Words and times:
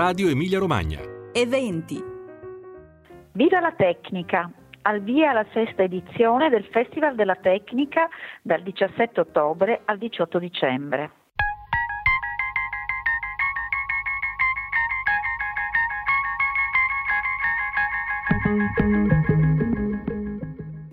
Radio 0.00 0.30
Emilia 0.30 0.58
Romagna. 0.58 0.98
Eventi. 1.30 2.02
Viva 3.32 3.60
la 3.60 3.72
tecnica! 3.72 4.50
Al 4.80 5.02
via 5.02 5.34
la 5.34 5.44
sesta 5.52 5.82
edizione 5.82 6.48
del 6.48 6.64
Festival 6.72 7.14
della 7.14 7.34
Tecnica 7.34 8.08
dal 8.40 8.62
17 8.62 9.20
ottobre 9.20 9.82
al 9.84 9.98
18 9.98 10.38
dicembre. 10.38 11.10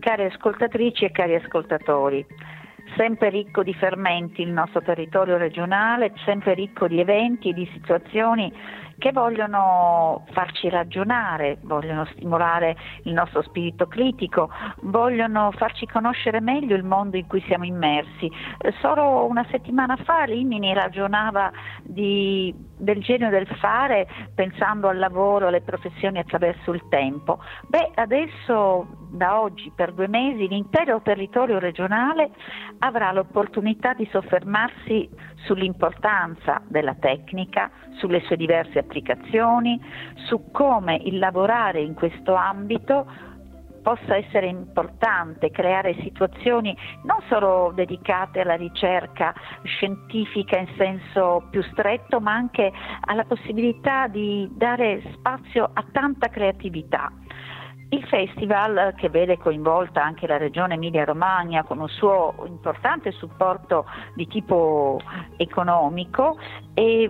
Cari 0.02 0.26
ascoltatrici 0.26 1.06
e 1.06 1.12
cari 1.12 1.36
ascoltatori, 1.36 2.26
sempre 2.98 3.30
ricco 3.30 3.64
di 3.64 3.74
fermenti 3.74 4.42
il 4.42 4.52
nostro 4.52 4.82
territorio 4.82 5.38
regionale, 5.38 6.12
sempre 6.26 6.56
ricco 6.56 6.90
di 6.90 7.00
eventi 7.00 7.52
e 7.52 7.54
di 7.54 7.70
situazioni 7.72 8.52
che 8.98 9.12
vogliono 9.12 10.26
farci 10.32 10.70
ragionare, 10.70 11.60
vogliono 11.62 12.06
stimolare 12.14 12.76
il 13.04 13.14
nostro 13.14 13.42
spirito 13.44 13.88
critico, 13.88 14.50
vogliono 14.82 15.52
farci 15.52 15.86
conoscere 15.86 16.40
meglio 16.40 16.76
il 16.76 16.84
mondo 16.84 17.18
in 17.18 17.28
cui 17.28 17.42
siamo 17.48 17.66
immersi. 17.66 18.32
Eh, 18.58 18.74
solo 18.82 19.26
una 19.26 19.46
settimana 19.52 19.96
fa 19.98 20.24
Rimini 20.24 20.74
ragionava 20.74 21.52
di, 21.84 22.54
del 22.78 23.02
genio 23.02 23.30
del 23.30 23.48
fare 23.60 24.08
pensando 24.34 24.88
al 24.88 24.98
lavoro, 24.98 25.48
alle 25.48 25.62
professioni 25.62 26.18
attraverso 26.20 26.74
il 26.74 26.84
tempo. 26.90 27.40
Beh, 27.68 27.92
adesso 27.96 28.88
da 29.10 29.40
oggi 29.40 29.72
per 29.74 29.94
due 29.94 30.08
mesi 30.08 30.48
l'intero 30.48 31.02
territorio 31.02 31.60
regionale 31.60 32.32
avrà 32.80 33.12
l'opportunità 33.12 33.94
di 33.94 34.08
soffermarsi 34.12 35.10
sull'importanza 35.46 36.62
della 36.68 36.96
tecnica, 36.96 37.70
sulle 37.98 38.22
sue 38.22 38.36
diverse 38.36 38.80
applicazioni, 38.80 38.87
su 40.28 40.52
come 40.52 40.96
il 40.96 41.18
lavorare 41.20 41.82
in 41.82 41.94
questo 41.94 42.34
ambito 42.34 43.06
possa 43.88 44.18
essere 44.18 44.48
importante 44.48 45.50
creare 45.50 45.96
situazioni 46.02 46.76
non 47.04 47.20
solo 47.30 47.72
dedicate 47.74 48.42
alla 48.42 48.56
ricerca 48.56 49.34
scientifica 49.64 50.58
in 50.58 50.68
senso 50.76 51.48
più 51.50 51.64
stretto, 51.72 52.20
ma 52.20 52.34
anche 52.34 52.70
alla 53.06 53.24
possibilità 53.24 54.08
di 54.08 54.46
dare 54.52 55.02
spazio 55.14 55.70
a 55.72 55.86
tanta 55.90 56.28
creatività. 56.28 57.10
Il 57.90 58.04
festival, 58.08 58.96
che 58.98 59.08
vede 59.08 59.38
coinvolta 59.38 60.04
anche 60.04 60.28
la 60.28 60.36
regione 60.36 60.74
Emilia-Romagna 60.74 61.64
con 61.64 61.80
un 61.80 61.88
suo 61.88 62.36
importante 62.46 63.12
supporto 63.12 63.86
di 64.14 64.28
tipo 64.28 65.00
economico, 65.38 66.38
è, 66.74 67.10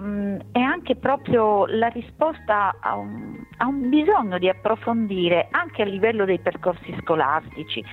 è 0.52 0.60
anche 0.60 0.96
proprio 0.96 1.66
la 1.66 1.88
risposta 1.88 2.76
a 2.80 2.96
un, 2.96 3.44
a 3.58 3.66
un, 3.66 3.90
bisogno 3.90 4.38
di 4.38 4.50
approfondire 4.50 5.48
anche 5.50 5.82
a 5.82 5.86
livello 5.86 6.26
dei 6.26 6.40
percorsi 6.40 6.96
scolastici. 7.02 7.84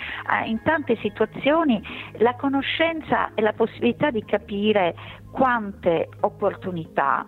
In 0.44 0.60
tante 0.62 0.96
situazioni 0.96 1.82
la 2.18 2.34
conoscenza 2.34 3.30
e 3.34 3.40
la 3.40 3.54
possibilità 3.54 4.10
di 4.10 4.22
capire 4.26 4.94
quante 5.30 6.10
opportunità 6.20 7.26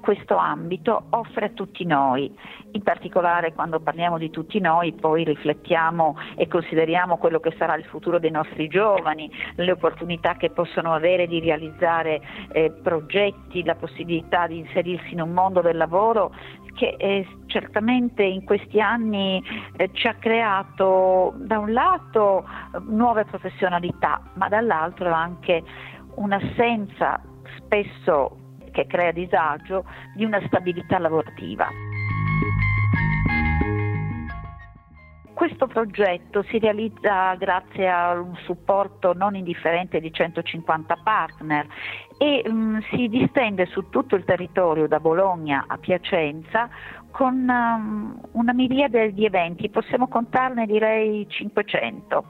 questo 0.00 0.36
ambito 0.36 1.04
offre 1.10 1.46
a 1.46 1.50
tutti 1.50 1.84
noi, 1.84 2.32
in 2.72 2.82
particolare 2.82 3.52
quando 3.54 3.80
parliamo 3.80 4.18
di 4.18 4.30
tutti 4.30 4.60
noi 4.60 4.92
poi 4.92 5.24
riflettiamo 5.24 6.16
e 6.36 6.46
consideriamo 6.48 7.16
quello 7.16 7.40
che 7.40 7.54
sarà 7.58 7.74
il 7.76 7.84
futuro 7.84 8.18
dei 8.18 8.30
nostri 8.30 8.68
giovani, 8.68 9.30
le 9.56 9.72
opportunità 9.72 10.34
che 10.34 10.50
possono 10.50 10.92
avere 10.92 11.26
di 11.26 11.40
realizzare 11.40 12.20
eh, 12.52 12.70
progetti, 12.70 13.64
la 13.64 13.74
possibilità 13.74 14.46
di 14.46 14.58
inserirsi 14.58 15.12
in 15.12 15.22
un 15.22 15.30
mondo 15.30 15.60
del 15.60 15.76
lavoro 15.76 16.32
che 16.74 16.94
eh, 16.98 17.26
certamente 17.46 18.22
in 18.22 18.44
questi 18.44 18.80
anni 18.80 19.42
eh, 19.76 19.90
ci 19.92 20.06
ha 20.06 20.14
creato 20.14 21.32
da 21.38 21.58
un 21.58 21.72
lato 21.72 22.46
nuove 22.86 23.24
professionalità, 23.24 24.20
ma 24.34 24.48
dall'altro 24.48 25.10
anche 25.10 25.62
un'assenza 26.16 27.20
spesso 27.56 28.45
che 28.76 28.86
crea 28.86 29.10
disagio 29.10 29.86
di 30.14 30.22
una 30.22 30.38
stabilità 30.46 30.98
lavorativa. 30.98 31.66
Questo 35.32 35.66
progetto 35.66 36.42
si 36.44 36.58
realizza 36.58 37.34
grazie 37.36 37.88
a 37.88 38.12
un 38.18 38.36
supporto 38.44 39.14
non 39.14 39.34
indifferente 39.34 39.98
di 40.00 40.12
150 40.12 40.96
partner 41.02 41.66
e 42.18 42.42
um, 42.46 42.80
si 42.90 43.08
distende 43.08 43.64
su 43.66 43.88
tutto 43.88 44.14
il 44.14 44.24
territorio 44.24 44.86
da 44.86 45.00
Bologna 45.00 45.64
a 45.66 45.78
Piacenza 45.78 46.68
con 47.10 47.48
um, 47.48 48.20
una 48.32 48.52
miriade 48.52 49.14
di 49.14 49.24
eventi, 49.24 49.70
possiamo 49.70 50.08
contarne 50.08 50.66
direi 50.66 51.26
500. 51.28 52.24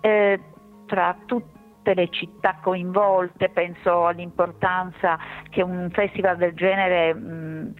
Eh, 0.00 0.40
tra 0.86 1.16
tutti 1.26 1.51
tutte 1.82 1.94
le 1.94 2.08
città 2.10 2.58
coinvolte, 2.62 3.48
penso 3.48 4.06
all'importanza 4.06 5.18
che 5.50 5.62
un 5.62 5.90
festival 5.92 6.36
del 6.36 6.54
genere 6.54 7.12
mh, 7.12 7.74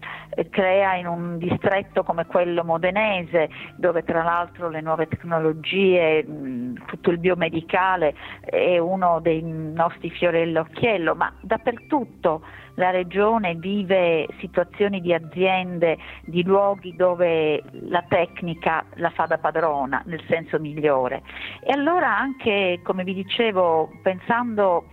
crea 0.50 0.96
in 0.96 1.06
un 1.06 1.38
distretto 1.38 2.02
come 2.02 2.26
quello 2.26 2.64
modenese, 2.64 3.48
dove 3.76 4.02
tra 4.02 4.24
l'altro 4.24 4.68
le 4.68 4.80
nuove 4.80 5.06
tecnologie, 5.06 6.24
mh, 6.24 6.84
tutto 6.86 7.10
il 7.10 7.18
biomedicale 7.18 8.14
è 8.41 8.76
uno 8.78 9.20
dei 9.20 9.41
nostri 9.42 10.10
fiori 10.10 10.42
all'occhiello, 10.42 11.14
ma 11.14 11.32
dappertutto 11.41 12.42
la 12.76 12.91
regione 12.91 13.54
vive 13.54 14.26
situazioni 14.38 15.00
di 15.00 15.12
aziende, 15.12 15.98
di 16.22 16.42
luoghi 16.42 16.96
dove 16.96 17.62
la 17.82 18.02
tecnica 18.08 18.84
la 18.94 19.10
fa 19.10 19.26
da 19.26 19.38
padrona 19.38 20.02
nel 20.06 20.22
senso 20.26 20.58
migliore. 20.58 21.22
E 21.62 21.72
allora 21.72 22.16
anche, 22.16 22.80
come 22.82 23.04
vi 23.04 23.14
dicevo, 23.14 23.91
pensando 24.03 24.86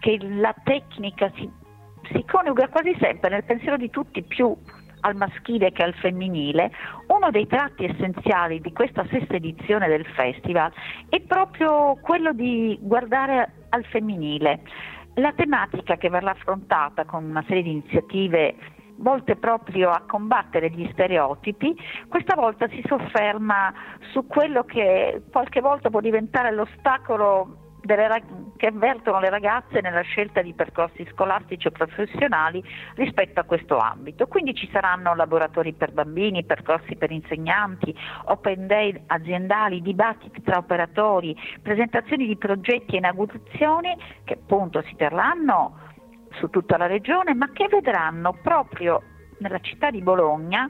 che 0.00 0.18
la 0.20 0.54
tecnica 0.62 1.30
si, 1.34 1.50
si 2.12 2.24
coniuga 2.24 2.68
quasi 2.68 2.96
sempre 3.00 3.30
nel 3.30 3.44
pensiero 3.44 3.76
di 3.76 3.90
tutti 3.90 4.22
più 4.22 4.56
al 5.00 5.16
maschile 5.16 5.70
che 5.72 5.82
al 5.82 5.94
femminile, 5.94 6.70
uno 7.08 7.30
dei 7.30 7.46
tratti 7.46 7.84
essenziali 7.84 8.60
di 8.60 8.72
questa 8.72 9.06
sesta 9.10 9.34
edizione 9.34 9.88
del 9.88 10.06
festival 10.06 10.72
è 11.08 11.20
proprio 11.20 11.96
quello 12.00 12.32
di 12.32 12.78
guardare 12.80 13.66
al 13.70 13.84
femminile. 13.84 14.62
La 15.14 15.32
tematica 15.32 15.96
che 15.96 16.10
verrà 16.10 16.30
affrontata 16.30 17.04
con 17.04 17.24
una 17.24 17.44
serie 17.46 17.62
di 17.62 17.70
iniziative 17.70 18.54
volte 18.98 19.36
proprio 19.36 19.90
a 19.90 20.02
combattere 20.06 20.70
gli 20.70 20.88
stereotipi, 20.92 21.76
questa 22.08 22.34
volta 22.34 22.68
si 22.68 22.82
sofferma 22.86 23.72
su 24.12 24.26
quello 24.26 24.64
che 24.64 25.22
qualche 25.30 25.60
volta 25.60 25.88
può 25.88 26.00
diventare 26.00 26.52
l'ostacolo 26.52 27.67
delle, 27.94 28.22
che 28.56 28.66
avvertono 28.66 29.20
le 29.20 29.30
ragazze 29.30 29.80
nella 29.80 30.02
scelta 30.02 30.42
di 30.42 30.52
percorsi 30.52 31.06
scolastici 31.12 31.68
o 31.68 31.70
professionali 31.70 32.62
rispetto 32.94 33.40
a 33.40 33.44
questo 33.44 33.78
ambito. 33.78 34.26
Quindi 34.26 34.54
ci 34.54 34.68
saranno 34.70 35.14
laboratori 35.14 35.72
per 35.72 35.92
bambini, 35.92 36.44
percorsi 36.44 36.96
per 36.96 37.10
insegnanti, 37.10 37.94
open 38.26 38.66
day 38.66 39.02
aziendali, 39.06 39.80
dibattiti 39.80 40.42
tra 40.42 40.58
operatori, 40.58 41.34
presentazioni 41.62 42.26
di 42.26 42.36
progetti 42.36 42.94
e 42.94 42.98
inaugurazioni 42.98 43.96
che 44.24 44.34
appunto 44.34 44.82
si 44.82 44.94
terranno 44.96 45.86
su 46.32 46.50
tutta 46.50 46.76
la 46.76 46.86
regione, 46.86 47.34
ma 47.34 47.50
che 47.52 47.68
vedranno 47.68 48.36
proprio 48.42 49.02
nella 49.38 49.60
città 49.60 49.90
di 49.90 50.02
Bologna 50.02 50.68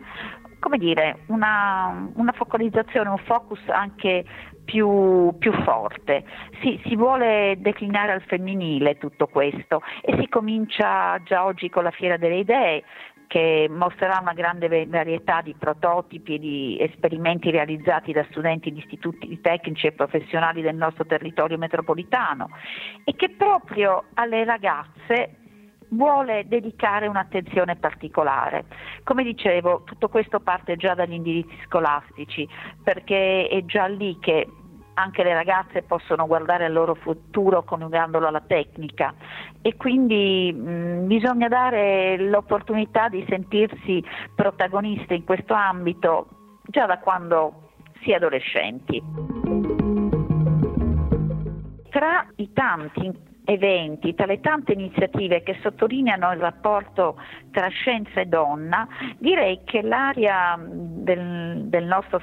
come 0.58 0.78
dire, 0.78 1.20
una, 1.26 2.10
una 2.14 2.32
focalizzazione, 2.32 3.08
un 3.08 3.18
focus 3.18 3.60
anche 3.68 4.24
più, 4.64 5.34
più 5.38 5.52
forte. 5.62 6.24
Si, 6.60 6.80
si, 6.84 6.94
vuole 6.94 7.56
declinare 7.58 8.12
al 8.12 8.22
femminile 8.22 8.98
tutto 8.98 9.26
questo 9.26 9.82
e 10.02 10.16
si 10.18 10.28
comincia 10.28 11.18
già 11.24 11.44
oggi 11.44 11.70
con 11.70 11.84
la 11.84 11.90
Fiera 11.90 12.18
delle 12.18 12.38
Idee 12.38 12.84
che 13.28 13.68
mostrerà 13.70 14.18
una 14.20 14.32
grande 14.32 14.86
varietà 14.86 15.42
di 15.42 15.54
prototipi 15.56 16.34
e 16.34 16.38
di 16.38 16.78
esperimenti 16.80 17.50
realizzati 17.50 18.12
da 18.12 18.26
studenti 18.30 18.72
di 18.72 18.78
istituti 18.78 19.40
tecnici 19.40 19.86
e 19.86 19.92
professionali 19.92 20.62
del 20.62 20.74
nostro 20.74 21.04
territorio 21.04 21.58
metropolitano 21.58 22.48
e 23.04 23.14
che 23.16 23.30
proprio 23.30 24.04
alle 24.14 24.44
ragazze 24.44 25.47
vuole 25.90 26.46
dedicare 26.46 27.06
un'attenzione 27.06 27.76
particolare. 27.76 28.64
Come 29.04 29.22
dicevo, 29.22 29.82
tutto 29.84 30.08
questo 30.08 30.40
parte 30.40 30.76
già 30.76 30.94
dagli 30.94 31.14
indirizzi 31.14 31.56
scolastici, 31.66 32.48
perché 32.82 33.48
è 33.48 33.64
già 33.64 33.86
lì 33.86 34.18
che 34.20 34.46
anche 34.98 35.22
le 35.22 35.32
ragazze 35.32 35.82
possono 35.82 36.26
guardare 36.26 36.64
al 36.64 36.72
loro 36.72 36.94
futuro 36.94 37.62
coniugandolo 37.62 38.26
alla 38.26 38.40
tecnica 38.40 39.14
e 39.62 39.76
quindi 39.76 40.52
mh, 40.52 41.06
bisogna 41.06 41.46
dare 41.46 42.18
l'opportunità 42.18 43.08
di 43.08 43.24
sentirsi 43.28 44.04
protagoniste 44.34 45.14
in 45.14 45.24
questo 45.24 45.54
ambito 45.54 46.26
già 46.64 46.86
da 46.86 46.98
quando 46.98 47.70
si 48.02 48.10
è 48.10 48.14
adolescenti. 48.14 49.02
Tra 51.90 52.26
i 52.36 52.52
tanti 52.52 53.27
eventi, 53.50 54.14
tra 54.14 54.26
le 54.26 54.40
tante 54.40 54.72
iniziative 54.72 55.42
che 55.42 55.56
sottolineano 55.62 56.30
il 56.32 56.38
rapporto 56.38 57.18
tra 57.50 57.66
scienza 57.68 58.20
e 58.20 58.26
donna, 58.26 58.86
direi 59.16 59.62
che 59.64 59.80
l'area 59.80 60.58
del, 60.60 61.62
del 61.64 61.84
nostro 61.86 62.20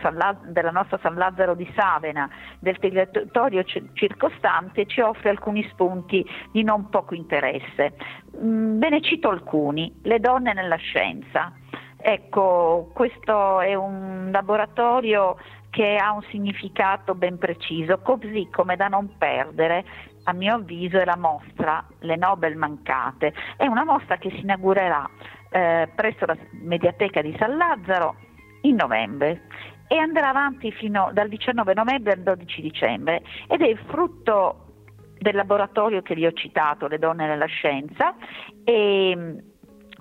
della 0.50 0.70
nostra 0.70 1.00
San 1.02 1.16
Lazzaro 1.16 1.56
di 1.56 1.68
Savena, 1.76 2.30
del 2.60 2.78
territorio 2.78 3.64
circostante, 3.64 4.86
ci 4.86 5.02
offre 5.02 5.30
alcuni 5.30 5.68
spunti 5.72 6.24
di 6.52 6.62
non 6.62 6.90
poco 6.90 7.16
interesse. 7.16 7.96
Mm, 8.38 8.78
ve 8.78 8.90
ne 8.90 9.02
cito 9.02 9.30
alcuni, 9.30 9.92
le 10.04 10.20
donne 10.20 10.54
nella 10.54 10.76
scienza. 10.76 11.52
Ecco, 11.98 12.92
questo 12.94 13.62
è 13.62 13.74
un 13.74 14.30
laboratorio 14.32 15.38
che 15.72 15.98
ha 15.98 16.12
un 16.14 16.22
significato 16.30 17.16
ben 17.16 17.40
preciso, 17.40 17.98
così 17.98 18.48
come 18.52 18.76
da 18.76 18.88
non 18.88 19.18
perdere 19.18 19.84
a 20.26 20.34
mio 20.34 20.56
avviso 20.56 21.00
è 21.00 21.06
la 21.06 21.18
mostra 21.18 21.86
Le 22.00 22.16
Nobel 22.16 22.56
Mancate. 22.56 23.34
È 23.58 23.66
una 23.66 23.84
mostra 23.84 24.18
che 24.18 24.30
si 24.32 24.42
inaugurerà 24.42 25.10
eh, 25.50 25.90
presso 25.94 26.26
la 26.26 26.38
Mediateca 26.52 27.22
di 27.22 27.36
San 27.40 27.58
Lazzaro 27.58 28.16
in 28.62 28.76
novembre 28.76 29.44
e 29.88 29.98
andrà 29.98 30.30
avanti 30.30 30.72
fino 30.72 31.10
dal 31.14 31.30
19 31.30 31.74
novembre 31.74 32.14
al 32.14 32.22
12 32.22 32.62
dicembre 32.62 33.22
ed 33.48 33.62
è 33.62 33.68
il 33.68 33.80
frutto 33.88 34.62
del 35.18 35.36
laboratorio 35.36 36.02
che 36.02 36.16
vi 36.16 36.26
ho 36.26 36.34
citato, 36.34 36.88
Le 36.88 37.00
donne 37.00 37.28
nella 37.28 37.46
scienza, 37.46 38.16
e 38.64 39.44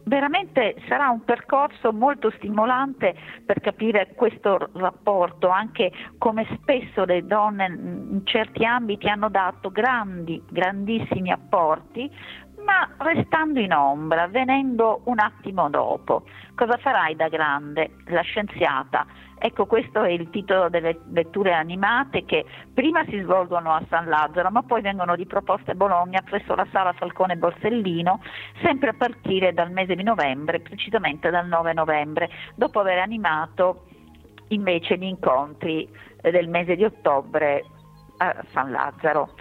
veramente 0.05 0.77
sarà 0.89 1.09
un 1.09 1.25
percorso 1.25 1.93
molto 1.93 2.31
stimolante 2.37 3.15
per 3.45 3.61
capire 3.61 4.13
questo 4.15 4.71
rapporto, 4.75 5.49
anche 5.49 5.91
come 6.19 6.47
spesso 6.61 7.05
le 7.05 7.25
donne 7.27 7.67
in 7.67 8.21
certi 8.25 8.65
ambiti 8.65 9.09
hanno 9.09 9.29
dato 9.29 9.71
grandi, 9.71 10.43
grandissimi 10.51 11.31
apporti, 11.31 12.11
ma 12.65 12.89
restando 12.99 13.61
in 13.61 13.73
ombra, 13.73 14.27
venendo 14.27 15.03
un 15.05 15.19
attimo 15.19 15.69
dopo. 15.69 16.25
Cosa 16.55 16.77
farai 16.79 17.15
da 17.15 17.29
grande? 17.29 17.97
La 18.07 18.23
scienziata. 18.23 19.07
Ecco, 19.39 19.67
questo 19.67 20.03
è 20.03 20.11
il 20.11 20.31
titolo 20.31 20.71
delle 20.71 21.01
letture 21.11 21.53
animate 21.53 22.25
che 22.25 22.47
prima 22.73 23.05
si 23.05 23.21
svolgono 23.21 23.73
a 23.73 23.85
San 23.91 24.09
Lazzaro, 24.09 24.51
ma 24.51 24.63
poi 24.63 24.81
vengono 24.81 25.15
riproposte 25.15 25.73
a 25.73 25.75
Bologna 25.75 26.23
presso 26.23 26.55
la 26.55 26.67
sala 26.73 26.95
Falcone 26.95 27.37
Borsellino, 27.37 28.23
sempre 28.63 28.91
a 28.91 28.95
partire 28.95 29.53
dal 29.53 29.71
mese 29.71 29.97
di 29.97 30.03
novembre, 30.03 30.61
precisamente 30.61 31.29
dal 31.29 31.47
9 31.47 31.75
novembre, 31.75 32.31
dopo 32.55 32.81
aver 32.81 32.99
animato 33.01 33.85
invece 34.49 34.97
gli 34.97 35.05
incontri 35.05 35.89
del 36.23 36.49
mese 36.49 36.77
di 36.77 36.85
ottobre 36.85 37.65
a 38.19 38.45
San 38.53 38.71
Lazzaro. 38.71 39.35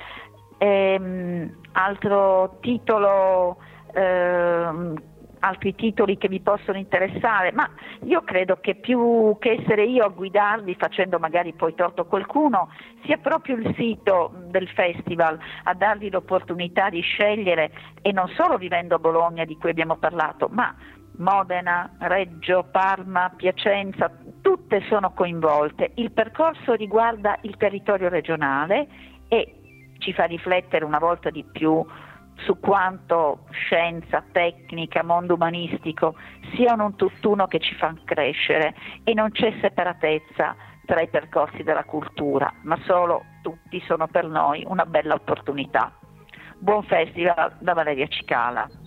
Ehm, 0.64 1.58
altro 1.74 2.60
titolo, 2.62 3.58
ehm, 3.94 4.94
altri 5.40 5.76
titoli 5.76 6.18
che 6.18 6.30
vi 6.30 6.40
possono 6.40 6.78
interessare, 6.78 7.52
ma 7.52 7.70
io 8.06 8.22
credo 8.24 8.60
che 8.62 8.76
più 8.76 9.36
che 9.40 9.60
essere 9.60 9.84
io 9.84 10.06
a 10.06 10.08
guidarvi 10.08 10.74
facendo 10.76 11.20
magari 11.20 11.52
poi 11.52 11.76
torto 11.76 12.06
qualcuno, 12.06 12.70
sia 13.04 13.18
proprio 13.18 13.58
il 13.58 13.74
sito 13.76 14.32
del 14.52 14.70
festival 14.70 15.38
a 15.64 15.74
darvi 15.74 16.10
l'opportunità 16.10 16.90
di 16.90 17.02
scegliere 17.02 17.72
e 18.02 18.14
non 18.14 18.30
solo 18.30 18.58
vivendo 18.58 18.96
a 18.96 19.00
Bologna 19.00 19.44
di 19.44 19.58
cui 19.58 19.70
abbiamo 19.70 19.98
parlato, 19.98 20.48
ma 20.50 20.74
Modena, 21.18 21.94
Reggio, 22.00 22.68
Parma, 22.72 23.34
Piacenza, 23.36 24.10
tutte 24.42 24.82
sono 24.88 25.12
coinvolte. 25.12 25.92
Il 25.96 26.14
percorso 26.14 26.72
riguarda 26.72 27.38
il 27.42 27.58
territorio 27.58 28.08
regionale 28.08 28.88
e 29.28 29.58
ci 30.04 30.14
fa 30.14 30.26
riflettere 30.26 30.86
una 30.86 31.00
volta 31.00 31.30
di 31.30 31.44
più 31.44 31.84
su 32.46 32.60
quanto 32.60 33.46
scienza, 33.52 34.24
tecnica, 34.32 35.04
mondo 35.04 35.36
umanistico 35.36 36.16
siano 36.56 36.86
un 36.86 36.96
tutt'uno 36.96 37.48
che 37.48 37.60
ci 37.60 37.74
fa 37.76 37.94
crescere 38.04 38.76
e 39.04 39.14
non 39.14 39.32
c'è 39.32 39.54
separatezza 39.62 40.56
tra 40.86 41.00
i 41.00 41.08
percorsi 41.08 41.64
della 41.64 41.86
cultura, 41.86 42.52
ma 42.64 42.78
solo 42.86 43.24
tutti 43.42 43.82
sono 43.86 44.08
per 44.08 44.28
noi 44.28 44.64
una 44.68 44.86
bella 44.86 45.14
opportunità. 45.14 45.94
Buon 46.58 46.84
festival 46.84 47.56
da 47.60 47.74
Valeria 47.74 48.08
Cicala. 48.08 48.83